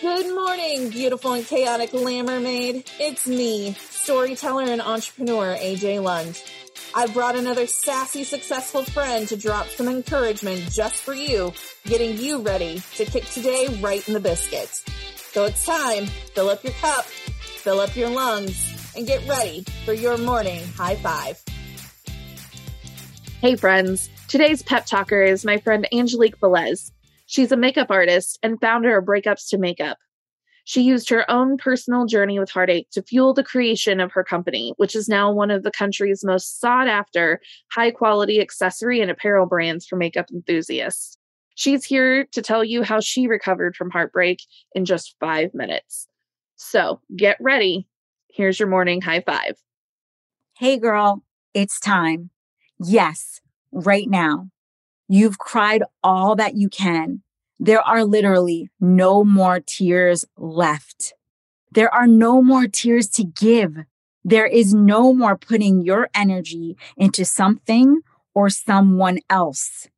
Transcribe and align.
Good 0.00 0.34
morning, 0.34 0.88
beautiful 0.88 1.34
and 1.34 1.44
chaotic 1.44 1.92
lamb 1.92 2.24
mermaid. 2.24 2.90
It's 2.98 3.26
me, 3.26 3.74
storyteller 3.74 4.62
and 4.62 4.80
entrepreneur 4.80 5.54
AJ 5.54 6.02
Lund. 6.02 6.42
I've 6.94 7.12
brought 7.12 7.36
another 7.36 7.66
sassy, 7.66 8.24
successful 8.24 8.82
friend 8.82 9.28
to 9.28 9.36
drop 9.36 9.66
some 9.66 9.88
encouragement 9.88 10.70
just 10.70 10.96
for 10.96 11.12
you, 11.12 11.52
getting 11.84 12.16
you 12.16 12.40
ready 12.40 12.80
to 12.94 13.04
kick 13.04 13.26
today 13.26 13.66
right 13.82 14.06
in 14.08 14.14
the 14.14 14.20
biscuit. 14.20 14.70
So 15.16 15.44
it's 15.44 15.66
time, 15.66 16.06
fill 16.06 16.48
up 16.48 16.64
your 16.64 16.72
cup, 16.74 17.04
fill 17.04 17.80
up 17.80 17.94
your 17.94 18.08
lungs, 18.08 18.92
and 18.96 19.06
get 19.06 19.28
ready 19.28 19.66
for 19.84 19.92
your 19.92 20.16
morning 20.16 20.66
high 20.78 20.96
five. 20.96 21.42
Hey 23.42 23.54
friends, 23.56 24.08
today's 24.28 24.62
pep 24.62 24.86
talker 24.86 25.20
is 25.20 25.44
my 25.44 25.58
friend 25.58 25.86
Angelique 25.92 26.40
Velez. 26.40 26.90
She's 27.30 27.52
a 27.52 27.56
makeup 27.56 27.92
artist 27.92 28.40
and 28.42 28.60
founder 28.60 28.98
of 28.98 29.04
Breakups 29.04 29.50
to 29.50 29.58
Makeup. 29.58 29.98
She 30.64 30.82
used 30.82 31.08
her 31.10 31.30
own 31.30 31.58
personal 31.58 32.04
journey 32.04 32.40
with 32.40 32.50
heartache 32.50 32.90
to 32.90 33.04
fuel 33.04 33.34
the 33.34 33.44
creation 33.44 34.00
of 34.00 34.10
her 34.10 34.24
company, 34.24 34.74
which 34.78 34.96
is 34.96 35.08
now 35.08 35.30
one 35.30 35.52
of 35.52 35.62
the 35.62 35.70
country's 35.70 36.24
most 36.24 36.60
sought 36.60 36.88
after, 36.88 37.40
high 37.70 37.92
quality 37.92 38.40
accessory 38.40 39.00
and 39.00 39.12
apparel 39.12 39.46
brands 39.46 39.86
for 39.86 39.94
makeup 39.94 40.26
enthusiasts. 40.32 41.18
She's 41.54 41.84
here 41.84 42.24
to 42.32 42.42
tell 42.42 42.64
you 42.64 42.82
how 42.82 42.98
she 42.98 43.28
recovered 43.28 43.76
from 43.76 43.90
heartbreak 43.90 44.42
in 44.74 44.84
just 44.84 45.14
five 45.20 45.54
minutes. 45.54 46.08
So 46.56 47.00
get 47.16 47.36
ready. 47.40 47.86
Here's 48.28 48.58
your 48.58 48.68
morning 48.68 49.02
high 49.02 49.20
five. 49.20 49.56
Hey, 50.58 50.80
girl, 50.80 51.22
it's 51.54 51.78
time. 51.78 52.30
Yes, 52.80 53.40
right 53.70 54.10
now. 54.10 54.48
You've 55.12 55.38
cried 55.38 55.82
all 56.04 56.36
that 56.36 56.56
you 56.56 56.68
can. 56.68 57.22
There 57.62 57.82
are 57.82 58.04
literally 58.04 58.70
no 58.80 59.22
more 59.22 59.60
tears 59.60 60.24
left. 60.38 61.12
There 61.70 61.94
are 61.94 62.06
no 62.06 62.40
more 62.40 62.66
tears 62.66 63.06
to 63.10 63.24
give. 63.24 63.76
There 64.24 64.46
is 64.46 64.72
no 64.72 65.12
more 65.12 65.36
putting 65.36 65.82
your 65.82 66.08
energy 66.14 66.78
into 66.96 67.26
something 67.26 68.00
or 68.34 68.48
someone 68.48 69.18
else. 69.28 69.88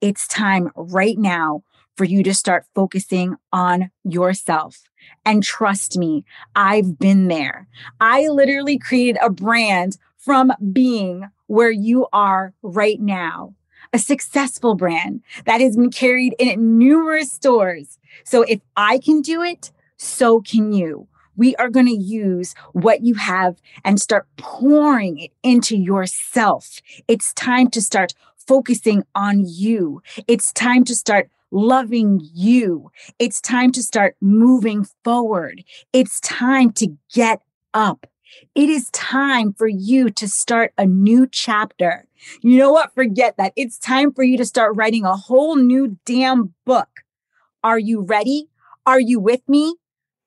It's 0.00 0.28
time 0.28 0.70
right 0.76 1.18
now 1.18 1.64
for 1.96 2.04
you 2.04 2.22
to 2.22 2.32
start 2.32 2.66
focusing 2.72 3.34
on 3.52 3.90
yourself. 4.04 4.82
And 5.24 5.42
trust 5.42 5.98
me, 5.98 6.24
I've 6.54 7.00
been 7.00 7.26
there. 7.26 7.66
I 8.00 8.28
literally 8.28 8.78
created 8.78 9.18
a 9.20 9.28
brand 9.28 9.98
from 10.16 10.52
being 10.72 11.28
where 11.48 11.72
you 11.72 12.06
are 12.12 12.54
right 12.62 13.00
now 13.00 13.54
a 13.92 13.98
successful 13.98 14.74
brand 14.74 15.22
that 15.44 15.60
has 15.60 15.76
been 15.76 15.90
carried 15.90 16.34
in 16.38 16.78
numerous 16.78 17.32
stores. 17.32 17.98
So 18.24 18.42
if 18.42 18.60
I 18.76 18.98
can 18.98 19.20
do 19.20 19.42
it, 19.42 19.72
so 19.96 20.40
can 20.40 20.72
you. 20.72 21.08
We 21.36 21.54
are 21.56 21.70
going 21.70 21.86
to 21.86 21.92
use 21.92 22.54
what 22.72 23.02
you 23.02 23.14
have 23.14 23.60
and 23.84 24.00
start 24.00 24.26
pouring 24.36 25.18
it 25.18 25.30
into 25.42 25.76
yourself. 25.76 26.80
It's 27.06 27.32
time 27.34 27.70
to 27.70 27.80
start 27.80 28.12
focusing 28.36 29.04
on 29.14 29.44
you. 29.46 30.02
It's 30.26 30.52
time 30.52 30.84
to 30.84 30.96
start 30.96 31.30
loving 31.50 32.20
you. 32.34 32.90
It's 33.18 33.40
time 33.40 33.72
to 33.72 33.82
start 33.82 34.16
moving 34.20 34.86
forward. 35.04 35.64
It's 35.92 36.20
time 36.20 36.72
to 36.72 36.96
get 37.12 37.40
up. 37.72 38.06
It 38.54 38.68
is 38.68 38.90
time 38.90 39.52
for 39.52 39.68
you 39.68 40.10
to 40.10 40.28
start 40.28 40.72
a 40.76 40.86
new 40.86 41.26
chapter. 41.26 42.06
You 42.42 42.58
know 42.58 42.72
what? 42.72 42.94
Forget 42.94 43.36
that. 43.36 43.52
It's 43.56 43.78
time 43.78 44.12
for 44.12 44.22
you 44.22 44.36
to 44.38 44.44
start 44.44 44.76
writing 44.76 45.04
a 45.04 45.16
whole 45.16 45.56
new 45.56 45.98
damn 46.04 46.54
book. 46.64 46.88
Are 47.62 47.78
you 47.78 48.02
ready? 48.02 48.48
Are 48.86 49.00
you 49.00 49.20
with 49.20 49.40
me? 49.48 49.76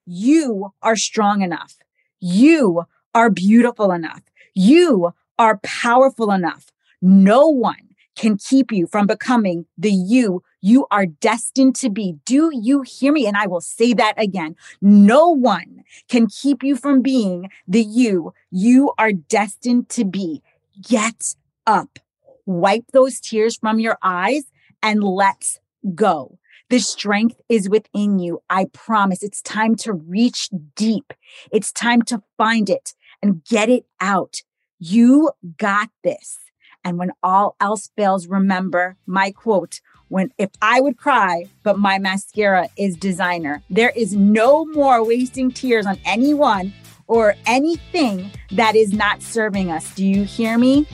You 0.06 0.72
are 0.82 0.96
strong 0.96 1.42
enough. 1.42 1.76
You 2.20 2.84
are 3.14 3.30
beautiful 3.30 3.92
enough. 3.92 4.22
You 4.54 5.12
are 5.38 5.58
powerful 5.62 6.30
enough. 6.30 6.66
No 7.00 7.48
one 7.48 7.88
can 8.16 8.36
keep 8.36 8.70
you 8.72 8.86
from 8.86 9.06
becoming 9.06 9.66
the 9.76 9.90
you 9.90 10.42
you 10.62 10.86
are 10.90 11.04
destined 11.04 11.74
to 11.76 11.90
be. 11.90 12.16
Do 12.24 12.50
you 12.54 12.82
hear 12.82 13.12
me? 13.12 13.26
And 13.26 13.36
I 13.36 13.46
will 13.46 13.60
say 13.60 13.92
that 13.92 14.14
again. 14.16 14.56
No 14.80 15.28
one 15.28 15.82
can 16.08 16.28
keep 16.28 16.62
you 16.62 16.76
from 16.76 17.02
being 17.02 17.50
the 17.68 17.82
you 17.82 18.32
you 18.50 18.92
are 18.96 19.12
destined 19.12 19.88
to 19.90 20.04
be. 20.04 20.42
Get 20.88 21.34
up, 21.66 21.98
wipe 22.46 22.86
those 22.92 23.20
tears 23.20 23.56
from 23.56 23.78
your 23.78 23.98
eyes, 24.02 24.44
and 24.82 25.04
let's 25.04 25.58
go. 25.94 26.38
The 26.70 26.78
strength 26.78 27.40
is 27.48 27.68
within 27.68 28.18
you. 28.18 28.42
I 28.48 28.66
promise. 28.72 29.22
It's 29.22 29.42
time 29.42 29.74
to 29.76 29.92
reach 29.92 30.48
deep. 30.74 31.12
It's 31.50 31.70
time 31.72 32.00
to 32.02 32.22
find 32.38 32.70
it 32.70 32.94
and 33.20 33.44
get 33.44 33.68
it 33.68 33.84
out. 34.00 34.42
You 34.78 35.32
got 35.58 35.90
this. 36.02 36.38
And 36.84 36.98
when 36.98 37.12
all 37.22 37.56
else 37.60 37.90
fails, 37.96 38.26
remember 38.26 38.96
my 39.06 39.30
quote 39.30 39.80
when 40.08 40.30
if 40.36 40.50
I 40.60 40.80
would 40.80 40.98
cry, 40.98 41.46
but 41.62 41.78
my 41.78 41.98
mascara 41.98 42.68
is 42.76 42.96
designer. 42.96 43.62
There 43.70 43.92
is 43.96 44.14
no 44.14 44.66
more 44.66 45.02
wasting 45.04 45.50
tears 45.50 45.86
on 45.86 45.98
anyone 46.04 46.74
or 47.06 47.34
anything 47.46 48.30
that 48.50 48.74
is 48.76 48.92
not 48.92 49.22
serving 49.22 49.70
us. 49.70 49.94
Do 49.94 50.06
you 50.06 50.24
hear 50.24 50.58
me? 50.58 50.86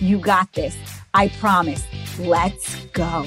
You 0.00 0.18
got 0.18 0.52
this. 0.54 0.76
I 1.14 1.28
promise. 1.28 1.84
Let's 2.18 2.84
go. 2.86 3.24